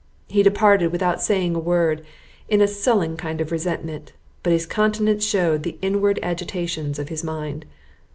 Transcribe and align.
He 0.29 0.41
departed 0.41 0.91
without 0.91 1.21
saying 1.21 1.53
a 1.53 1.59
word, 1.59 2.03
in 2.49 2.59
a 2.59 2.67
sullen 2.67 3.17
kind 3.17 3.39
of 3.39 3.51
resentment, 3.51 4.13
but 4.41 4.51
his 4.51 4.65
countenance 4.65 5.23
shewed 5.23 5.61
the 5.61 5.77
inward 5.79 6.19
agitations 6.23 6.97
of 6.97 7.09
his 7.09 7.23
mind. 7.23 7.67